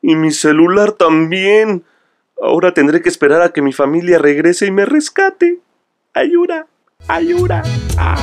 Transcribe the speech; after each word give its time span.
Y 0.00 0.14
mi 0.14 0.30
celular 0.30 0.92
también. 0.92 1.84
Ahora 2.40 2.72
tendré 2.72 3.02
que 3.02 3.08
esperar 3.08 3.42
a 3.42 3.52
que 3.52 3.62
mi 3.62 3.72
familia 3.72 4.18
regrese 4.18 4.66
y 4.66 4.70
me 4.70 4.84
rescate. 4.84 5.58
Ayuda, 6.14 6.66
ayuda. 7.08 7.62
Ah. 7.96 8.16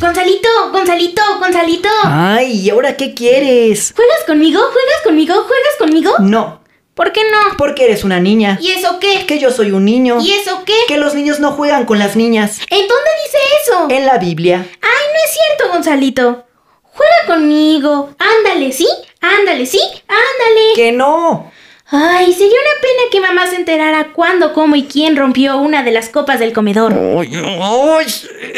Gonzalito, 0.00 0.48
Gonzalito, 0.72 1.22
Gonzalito. 1.38 1.88
Ay, 2.04 2.52
¿y 2.60 2.70
ahora 2.70 2.96
qué 2.96 3.12
quieres? 3.14 3.92
¿Juegas 3.94 4.24
conmigo? 4.26 4.58
¿Juegas 4.58 5.02
conmigo? 5.04 5.34
¿Juegas 5.34 5.76
conmigo? 5.78 6.12
No, 6.20 6.62
¿Por 7.00 7.12
qué 7.12 7.22
no? 7.32 7.56
porque 7.56 7.86
eres 7.86 8.04
una 8.04 8.20
niña. 8.20 8.58
¿Y 8.60 8.72
eso 8.72 8.98
qué? 9.00 9.24
Que 9.24 9.38
yo 9.38 9.50
soy 9.50 9.70
un 9.70 9.86
niño. 9.86 10.18
¿Y 10.20 10.32
eso 10.32 10.64
qué? 10.66 10.74
Que 10.86 10.98
los 10.98 11.14
niños 11.14 11.40
no 11.40 11.52
juegan 11.52 11.86
con 11.86 11.98
las 11.98 12.14
niñas. 12.14 12.58
¿En 12.68 12.86
dónde 12.86 13.10
dice 13.24 13.38
eso? 13.62 13.86
En 13.88 14.04
la 14.04 14.18
Biblia. 14.18 14.66
Ay, 14.82 15.06
no 15.14 15.18
es 15.24 15.30
cierto, 15.32 15.72
Gonzalito. 15.72 16.44
Juega 16.82 17.26
conmigo. 17.26 18.10
Ándale, 18.18 18.70
¿sí? 18.72 18.86
Ándale, 19.22 19.64
¿sí? 19.64 19.80
Ándale. 20.08 20.74
Que 20.74 20.92
no. 20.92 21.50
Ay, 21.86 22.34
sería 22.34 22.48
una 22.48 22.82
pena 22.82 23.02
que 23.10 23.20
mamá 23.22 23.46
se 23.46 23.56
enterara 23.56 24.12
cuándo, 24.12 24.52
cómo 24.52 24.76
y 24.76 24.84
quién 24.84 25.16
rompió 25.16 25.56
una 25.56 25.82
de 25.82 25.92
las 25.92 26.10
copas 26.10 26.38
del 26.38 26.52
comedor. 26.52 26.92
Ay, 26.92 27.32
ay, 27.34 28.06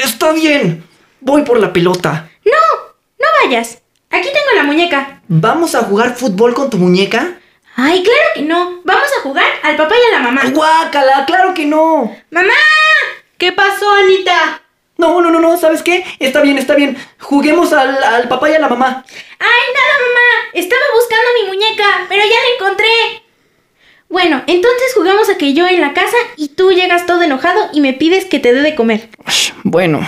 está 0.03 0.33
bien. 0.33 0.85
Voy 1.20 1.43
por 1.43 1.61
la 1.61 1.73
pelota. 1.73 2.29
No, 2.45 2.91
no 3.20 3.27
vayas. 3.45 3.83
Aquí 4.11 4.27
tengo 4.27 4.57
la 4.57 4.65
muñeca. 4.65 5.23
¿Vamos 5.29 5.77
a 5.77 5.85
jugar 5.85 6.17
fútbol 6.17 6.55
con 6.55 6.70
tu 6.70 6.79
muñeca? 6.79 7.39
Ay, 7.77 8.03
claro 8.03 8.25
que 8.34 8.42
no. 8.42 8.81
Vamos 8.84 9.09
a 9.19 9.20
jugar 9.23 9.47
al 9.62 9.77
papá 9.77 9.95
y 9.97 10.15
a 10.15 10.19
la 10.19 10.23
mamá. 10.23 10.42
Guácala, 10.53 11.25
claro 11.27 11.55
que 11.55 11.65
no. 11.67 12.14
¡Mamá! 12.31 12.53
¿Qué 13.39 13.53
pasó, 13.53 13.91
Anita? 13.95 14.62
No, 14.98 15.20
no, 15.20 15.31
no, 15.31 15.41
no, 15.41 15.56
¿sabes 15.56 15.83
qué? 15.83 16.05
Está 16.19 16.42
bien, 16.42 16.59
está 16.59 16.75
bien. 16.75 16.97
Juguemos 17.19 17.73
al, 17.73 18.03
al 18.03 18.29
papá 18.29 18.51
y 18.51 18.55
a 18.55 18.59
la 18.59 18.69
mamá. 18.69 19.05
¡Ay, 19.39 19.62
nada, 19.75 19.95
mamá! 20.06 20.51
Estaba 20.53 20.83
buscando 20.95 21.25
mi 21.41 21.48
muñeca, 21.48 22.06
pero 22.09 22.23
ya 22.23 22.31
la 22.31 22.55
encontré. 22.56 23.23
Bueno, 24.09 24.42
entonces 24.47 24.92
jugamos 24.95 25.31
a 25.31 25.39
que 25.39 25.55
yo 25.55 25.67
en 25.67 25.81
la 25.81 25.95
casa 25.95 26.17
y 26.36 26.48
tú 26.48 26.70
llegas 26.73 27.07
todo 27.07 27.23
enojado 27.23 27.70
y 27.73 27.81
me 27.81 27.95
pides 27.95 28.27
que 28.27 28.39
te 28.39 28.53
dé 28.53 28.61
de 28.61 28.75
comer. 28.75 29.09
Bueno. 29.64 30.07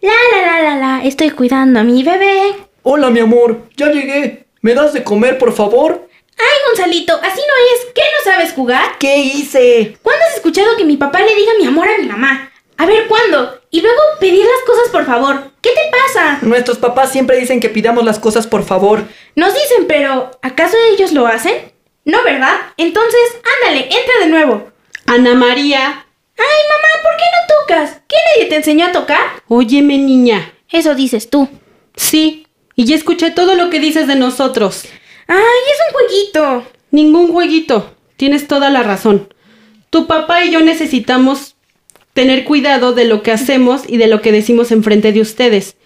La, 0.00 0.12
la, 0.32 0.42
la, 0.46 0.62
la, 0.62 0.76
la, 0.76 1.04
estoy 1.04 1.30
cuidando 1.30 1.80
a 1.80 1.84
mi 1.84 2.02
bebé. 2.02 2.54
Hola, 2.82 3.10
mi 3.10 3.20
amor. 3.20 3.68
Ya 3.76 3.88
llegué. 3.92 4.46
¿Me 4.62 4.74
das 4.74 4.94
de 4.94 5.04
comer, 5.04 5.38
por 5.38 5.52
favor? 5.54 6.08
Ay, 6.38 6.58
Gonzalito, 6.68 7.14
así 7.22 7.40
no 7.40 7.86
es. 7.86 7.92
¿Qué 7.94 8.02
no 8.02 8.32
sabes 8.32 8.52
jugar? 8.52 8.98
¿Qué 8.98 9.16
hice? 9.18 9.96
¿Cuándo 10.02 10.24
has 10.26 10.36
escuchado 10.36 10.76
que 10.76 10.84
mi 10.84 10.96
papá 10.96 11.20
le 11.20 11.34
diga 11.34 11.52
mi 11.58 11.66
amor 11.66 11.88
a 11.88 11.98
mi 11.98 12.06
mamá? 12.06 12.50
A 12.76 12.86
ver, 12.86 13.06
¿cuándo? 13.06 13.60
Y 13.70 13.80
luego 13.80 14.00
pedir 14.18 14.44
las 14.44 14.64
cosas 14.66 14.88
por 14.90 15.06
favor. 15.06 15.52
¿Qué 15.60 15.70
te 15.70 15.90
pasa? 15.90 16.38
Nuestros 16.42 16.78
papás 16.78 17.12
siempre 17.12 17.38
dicen 17.38 17.60
que 17.60 17.68
pidamos 17.68 18.04
las 18.04 18.18
cosas 18.18 18.46
por 18.46 18.64
favor. 18.64 19.04
Nos 19.36 19.54
dicen, 19.54 19.86
pero 19.86 20.30
¿acaso 20.42 20.76
ellos 20.92 21.12
lo 21.12 21.26
hacen? 21.26 21.72
No, 22.04 22.22
¿verdad? 22.24 22.54
Entonces, 22.76 23.20
ándale, 23.62 23.84
entra 23.84 24.14
de 24.20 24.26
nuevo. 24.26 24.72
Ana 25.06 25.34
María. 25.34 26.06
Ay, 26.36 26.60
mamá, 26.68 27.02
¿por 27.02 27.16
qué 27.16 27.24
no 27.24 27.54
tocas? 27.60 28.00
¿Qué 28.08 28.16
nadie 28.34 28.48
te 28.48 28.56
enseñó 28.56 28.86
a 28.86 28.92
tocar? 28.92 29.20
Óyeme, 29.46 29.98
niña. 29.98 30.52
Eso 30.70 30.94
dices 30.94 31.30
tú. 31.30 31.48
Sí, 31.94 32.46
y 32.74 32.84
ya 32.86 32.96
escuché 32.96 33.30
todo 33.30 33.54
lo 33.54 33.70
que 33.70 33.78
dices 33.78 34.06
de 34.08 34.16
nosotros. 34.16 34.84
Ay, 35.26 35.36
es 35.38 35.78
un 35.86 35.92
jueguito. 35.92 36.72
Ningún 36.90 37.32
jueguito. 37.32 37.94
Tienes 38.16 38.46
toda 38.46 38.70
la 38.70 38.82
razón. 38.82 39.32
Tu 39.90 40.06
papá 40.06 40.44
y 40.44 40.50
yo 40.50 40.60
necesitamos 40.60 41.56
tener 42.12 42.44
cuidado 42.44 42.92
de 42.92 43.04
lo 43.04 43.22
que 43.22 43.32
hacemos 43.32 43.82
y 43.88 43.96
de 43.96 44.06
lo 44.06 44.20
que 44.20 44.32
decimos 44.32 44.70
enfrente 44.70 45.12
de 45.12 45.20
ustedes. 45.20 45.76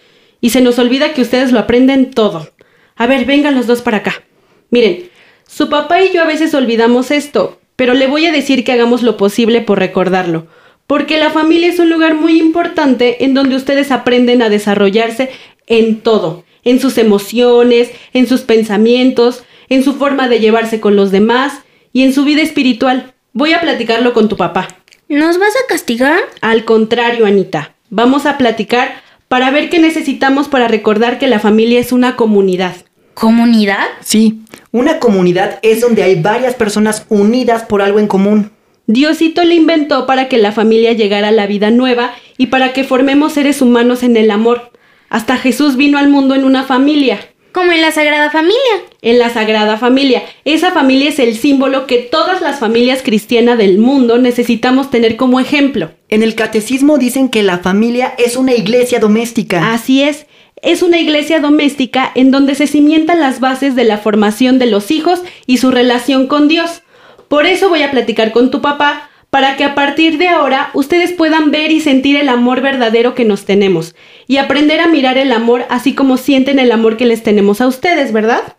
Y 0.41 0.51
se 0.51 0.61
nos 0.61 0.79
olvida 0.79 1.13
que 1.13 1.21
ustedes 1.21 1.51
lo 1.51 1.59
aprenden 1.59 2.11
todo. 2.11 2.49
A 2.95 3.07
ver, 3.07 3.25
vengan 3.25 3.55
los 3.55 3.67
dos 3.67 3.81
para 3.81 3.97
acá. 3.97 4.23
Miren, 4.69 5.09
su 5.47 5.69
papá 5.69 6.01
y 6.01 6.13
yo 6.13 6.21
a 6.21 6.25
veces 6.25 6.53
olvidamos 6.53 7.11
esto, 7.11 7.59
pero 7.75 7.93
le 7.93 8.07
voy 8.07 8.25
a 8.25 8.31
decir 8.31 8.63
que 8.63 8.73
hagamos 8.73 9.01
lo 9.01 9.17
posible 9.17 9.61
por 9.61 9.79
recordarlo. 9.79 10.47
Porque 10.87 11.17
la 11.17 11.31
familia 11.31 11.69
es 11.69 11.79
un 11.79 11.89
lugar 11.89 12.15
muy 12.15 12.39
importante 12.39 13.23
en 13.25 13.33
donde 13.33 13.55
ustedes 13.55 13.91
aprenden 13.91 14.41
a 14.41 14.49
desarrollarse 14.49 15.31
en 15.67 16.01
todo, 16.01 16.43
en 16.67 16.81
sus 16.81 16.97
emociones, 16.97 17.91
en 18.13 18.27
sus 18.27 18.41
pensamientos, 18.41 19.43
en 19.69 19.83
su 19.83 19.93
forma 19.93 20.27
de 20.27 20.39
llevarse 20.39 20.81
con 20.81 20.97
los 20.97 21.11
demás 21.11 21.61
y 21.93 22.03
en 22.03 22.13
su 22.13 22.25
vida 22.25 22.41
espiritual. 22.41 23.13
Voy 23.31 23.53
a 23.53 23.61
platicarlo 23.61 24.13
con 24.13 24.27
tu 24.27 24.35
papá. 24.35 24.67
¿Nos 25.07 25.39
vas 25.39 25.53
a 25.55 25.67
castigar? 25.69 26.19
Al 26.41 26.65
contrario, 26.65 27.25
Anita, 27.25 27.73
vamos 27.89 28.25
a 28.25 28.37
platicar 28.37 29.01
para 29.29 29.49
ver 29.49 29.69
qué 29.69 29.79
necesitamos 29.79 30.49
para 30.49 30.67
recordar 30.67 31.19
que 31.19 31.27
la 31.27 31.39
familia 31.39 31.79
es 31.79 31.93
una 31.93 32.17
comunidad. 32.17 32.75
¿Comunidad? 33.13 33.85
Sí, 34.01 34.41
una 34.71 34.99
comunidad 34.99 35.59
es 35.61 35.79
donde 35.79 36.03
hay 36.03 36.21
varias 36.21 36.55
personas 36.55 37.05
unidas 37.07 37.63
por 37.63 37.81
algo 37.81 37.99
en 37.99 38.07
común. 38.07 38.51
Diosito 38.87 39.43
le 39.45 39.55
inventó 39.55 40.05
para 40.05 40.27
que 40.27 40.37
la 40.37 40.51
familia 40.51 40.91
llegara 40.91 41.29
a 41.29 41.31
la 41.31 41.47
vida 41.47 41.71
nueva 41.71 42.13
y 42.37 42.47
para 42.47 42.73
que 42.73 42.83
formemos 42.83 43.33
seres 43.33 43.61
humanos 43.61 44.03
en 44.03 44.17
el 44.17 44.31
amor. 44.31 44.71
Hasta 45.09 45.37
Jesús 45.37 45.77
vino 45.77 45.97
al 45.97 46.09
mundo 46.09 46.35
en 46.35 46.43
una 46.43 46.63
familia. 46.63 47.19
Como 47.53 47.71
en 47.71 47.81
la 47.81 47.91
Sagrada 47.91 48.29
Familia. 48.29 48.57
En 49.01 49.17
la 49.19 49.29
Sagrada 49.29 49.77
Familia. 49.77 50.23
Esa 50.45 50.71
familia 50.71 51.09
es 51.09 51.17
el 51.19 51.35
símbolo 51.35 51.87
que 51.87 51.97
todas 51.97 52.41
las 52.41 52.59
familias 52.59 53.01
cristianas 53.03 53.57
del 53.57 53.79
mundo 53.79 54.17
necesitamos 54.17 54.91
tener 54.91 55.15
como 55.15 55.39
ejemplo. 55.39 55.91
En 56.09 56.23
el 56.23 56.35
catecismo 56.35 56.97
dicen 56.97 57.29
que 57.29 57.43
la 57.43 57.59
familia 57.59 58.13
es 58.17 58.35
una 58.35 58.53
iglesia 58.53 58.99
doméstica. 58.99 59.73
Así 59.73 60.03
es. 60.03 60.27
Es 60.61 60.81
una 60.81 60.99
iglesia 60.99 61.39
doméstica 61.39 62.11
en 62.15 62.31
donde 62.31 62.53
se 62.55 62.67
cimientan 62.67 63.19
las 63.19 63.39
bases 63.39 63.75
de 63.75 63.85
la 63.85 63.97
formación 63.97 64.59
de 64.59 64.65
los 64.65 64.91
hijos 64.91 65.21
y 65.45 65.57
su 65.57 65.71
relación 65.71 66.27
con 66.27 66.47
Dios. 66.47 66.81
Por 67.27 67.45
eso 67.45 67.69
voy 67.69 67.81
a 67.81 67.91
platicar 67.91 68.31
con 68.31 68.51
tu 68.51 68.61
papá 68.61 69.09
para 69.37 69.55
que 69.55 69.63
a 69.63 69.75
partir 69.75 70.17
de 70.17 70.29
ahora 70.29 70.71
ustedes 70.73 71.11
puedan 71.11 71.51
ver 71.51 71.71
y 71.71 71.79
sentir 71.79 72.17
el 72.17 72.27
amor 72.27 72.61
verdadero 72.61 73.13
que 73.13 73.23
nos 73.23 73.45
tenemos 73.45 73.93
y 74.25 74.37
aprender 74.37 74.79
a 74.79 74.87
mirar 74.87 75.19
el 75.19 75.31
amor 75.31 75.63
así 75.69 75.93
como 75.93 76.17
sienten 76.17 76.57
el 76.57 76.71
amor 76.71 76.97
que 76.97 77.05
les 77.05 77.21
tenemos 77.21 77.61
a 77.61 77.67
ustedes, 77.67 78.11
¿verdad? 78.11 78.55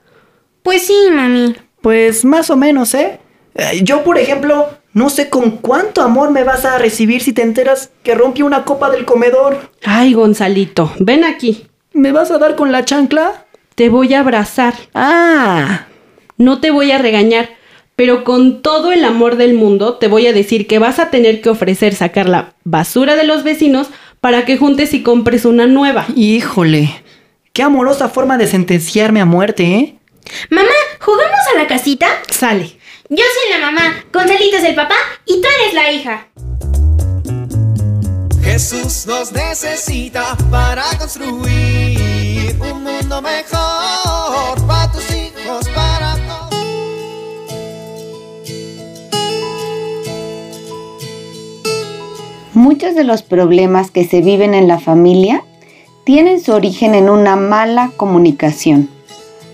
Pues 0.63 0.87
sí, 0.87 0.95
mami. 1.11 1.57
Pues 1.83 2.25
más 2.25 2.49
o 2.51 2.57
menos, 2.57 2.95
¿eh? 2.95 3.19
Eh, 3.57 3.81
Yo, 3.83 4.05
por 4.05 4.19
ejemplo, 4.19 4.69
no 4.93 5.11
sé 5.11 5.29
con 5.29 5.51
cuánto 5.57 6.01
amor 6.01 6.31
me 6.31 6.45
vas 6.45 6.65
a 6.65 6.79
recibir 6.79 7.23
si 7.23 7.33
te 7.33 7.43
enteras 7.43 7.91
que 8.05 8.15
rompí 8.15 8.43
una 8.43 8.65
copa 8.65 8.89
del 8.89 9.05
comedor. 9.05 9.73
Ay, 9.85 10.13
Gonzalito, 10.13 10.93
ven 11.01 11.25
aquí. 11.25 11.67
¿Me 11.93 12.13
vas 12.13 12.31
a 12.31 12.39
dar 12.39 12.55
con 12.55 12.71
la 12.71 12.85
chancla? 12.85 13.47
Te 13.75 13.89
voy 13.89 14.15
a 14.15 14.21
abrazar. 14.21 14.75
Ah, 14.95 15.87
No 16.37 16.61
te 16.61 16.71
voy 16.71 16.93
a 16.93 16.99
regañar, 16.99 17.49
pero 17.99 18.23
con 18.23 18.63
todo 18.63 18.93
el 18.93 19.05
amor 19.05 19.35
del 19.35 19.55
mundo 19.55 19.95
te 19.95 20.07
voy 20.07 20.29
a 20.29 20.33
decir 20.33 20.69
que 20.69 20.79
vas 20.79 21.01
a 21.01 21.11
tener 21.11 21.41
que 21.41 21.49
ofrecer 21.49 21.97
sacar 21.97 22.29
la 22.29 22.55
basura 22.63 23.17
de 23.17 23.25
los 23.25 23.43
vecinos 23.43 23.89
para 24.21 24.45
que 24.45 24.57
juntes 24.57 24.95
y 24.95 25.03
compres 25.03 25.45
una 25.45 25.67
nueva. 25.67 26.07
híjole. 26.15 27.03
Qué 27.53 27.65
amorosa 27.65 28.09
forma 28.09 28.39
de 28.39 28.47
sentenciarme 28.47 29.21
a 29.21 29.25
muerte, 29.25 29.65
¿eh? 29.65 29.99
Mamá, 30.49 30.71
¿jugamos 31.01 31.41
a 31.53 31.59
la 31.59 31.67
casita? 31.67 32.07
Sale. 32.31 32.79
Yo 33.09 33.25
soy 33.25 33.59
la 33.59 33.67
mamá, 33.67 34.05
Gonzalito 34.13 34.59
es 34.59 34.65
el 34.65 34.77
papá 34.77 34.95
y 35.27 35.41
tú 35.41 35.49
eres 35.61 35.75
la 35.75 35.91
hija. 35.91 36.29
Jesús 38.45 39.07
nos 39.09 39.33
necesita 39.33 40.37
para 40.53 40.85
construir 40.99 42.55
un 42.61 42.85
mundo 42.85 43.21
mejor 43.23 43.58
Muchos 52.81 52.95
de 52.95 53.03
los 53.03 53.23
problemas 53.23 53.91
que 53.91 54.05
se 54.05 54.21
viven 54.21 54.55
en 54.55 54.69
la 54.69 54.79
familia 54.79 55.43
tienen 56.05 56.41
su 56.41 56.53
origen 56.53 56.95
en 56.95 57.11
una 57.11 57.35
mala 57.35 57.91
comunicación. 57.97 58.89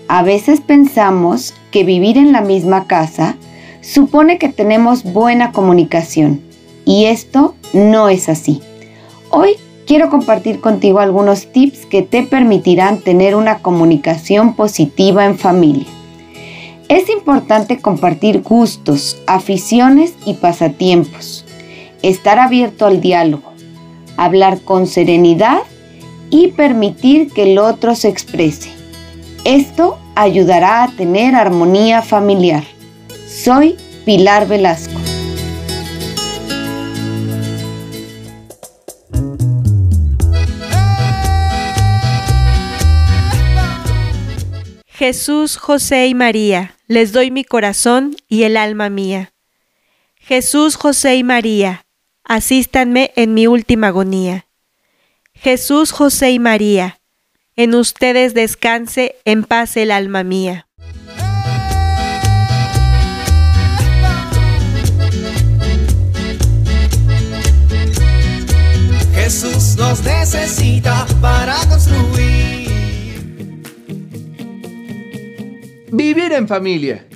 A 0.07 0.21
veces 0.21 0.61
pensamos 0.61 1.55
que 1.71 1.83
vivir 1.83 2.19
en 2.19 2.31
la 2.31 2.41
misma 2.41 2.85
casa 2.85 3.35
supone 3.81 4.37
que 4.37 4.49
tenemos 4.49 5.03
buena 5.03 5.51
comunicación 5.53 6.39
y 6.85 7.05
esto 7.05 7.55
no 7.73 8.09
es 8.09 8.29
así. 8.29 8.61
Hoy 9.31 9.53
quiero 9.87 10.11
compartir 10.11 10.59
contigo 10.59 10.99
algunos 10.99 11.51
tips 11.51 11.87
que 11.87 12.03
te 12.03 12.21
permitirán 12.21 12.99
tener 12.99 13.33
una 13.33 13.57
comunicación 13.57 14.53
positiva 14.53 15.25
en 15.25 15.39
familia. 15.39 15.87
Es 16.89 17.09
importante 17.09 17.79
compartir 17.79 18.43
gustos, 18.43 19.19
aficiones 19.25 20.13
y 20.27 20.35
pasatiempos, 20.35 21.44
estar 22.09 22.39
abierto 22.39 22.85
al 22.85 23.01
diálogo, 23.01 23.51
hablar 24.15 24.61
con 24.61 24.87
serenidad 24.87 25.59
y 26.29 26.49
permitir 26.49 27.31
que 27.31 27.51
el 27.51 27.57
otro 27.57 27.95
se 27.95 28.09
exprese. 28.09 28.71
Esto 29.43 29.97
ayudará 30.15 30.83
a 30.83 30.91
tener 30.91 31.35
armonía 31.35 32.01
familiar. 32.01 32.63
Soy 33.27 33.75
Pilar 34.05 34.47
Velasco. 34.47 34.99
Jesús, 44.87 45.57
José 45.57 46.07
y 46.07 46.15
María, 46.15 46.77
les 46.87 47.11
doy 47.11 47.29
mi 47.29 47.43
corazón 47.43 48.15
y 48.29 48.43
el 48.43 48.55
alma 48.55 48.89
mía. 48.89 49.33
Jesús, 50.15 50.75
José 50.77 51.17
y 51.17 51.23
María, 51.23 51.84
asístanme 52.25 53.11
en 53.15 53.33
mi 53.33 53.47
última 53.47 53.87
agonía. 53.87 54.47
Jesús, 55.33 55.91
José 55.91 56.31
y 56.31 56.39
María, 56.39 57.01
en 57.55 57.75
ustedes 57.75 58.33
descanse 58.33 59.15
en 59.25 59.43
paz 59.43 59.77
el 59.77 59.91
alma 59.91 60.23
mía. 60.23 60.67
Jesús 69.13 69.75
nos 69.77 70.03
necesita 70.03 71.07
para 71.21 71.55
construir. 71.67 72.65
Vivir 75.91 76.33
en 76.33 76.47
familia. 76.47 77.07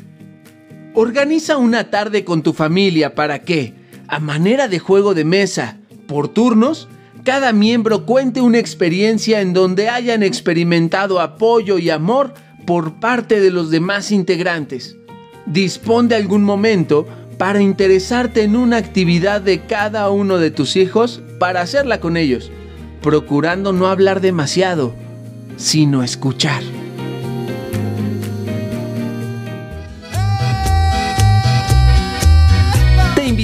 Organiza 0.96 1.58
una 1.58 1.92
tarde 1.92 2.26
con 2.26 2.42
tu 2.42 2.54
familia 2.54 3.14
para 3.14 3.40
que, 3.44 3.79
a 4.10 4.20
manera 4.20 4.68
de 4.68 4.80
juego 4.80 5.14
de 5.14 5.24
mesa, 5.24 5.78
por 6.08 6.28
turnos, 6.30 6.88
cada 7.24 7.54
miembro 7.54 8.06
cuente 8.06 8.42
una 8.42 8.58
experiencia 8.58 9.42
en 9.42 9.54
donde 9.54 9.88
hayan 9.88 10.24
experimentado 10.24 11.20
apoyo 11.20 11.78
y 11.78 11.92
amor 11.92 12.34
por 12.66 13.00
parte 13.00 13.40
de 13.40 13.52
los 13.52 13.70
demás 13.70 14.12
integrantes. 14.12 14.98
Dispón 15.46 16.08
de 16.08 16.16
algún 16.16 16.44
momento 16.44 17.08
para 17.38 17.62
interesarte 17.62 18.44
en 18.44 18.56
una 18.56 18.78
actividad 18.78 19.42
de 19.42 19.62
cada 19.62 20.10
uno 20.10 20.40
de 20.40 20.52
tus 20.52 20.76
hijos 20.76 21.22
para 21.40 21.62
hacerla 21.62 22.00
con 22.00 22.18
ellos, 22.18 22.52
procurando 23.02 23.74
no 23.74 23.88
hablar 23.88 24.22
demasiado, 24.22 24.94
sino 25.56 26.04
escuchar. 26.04 26.64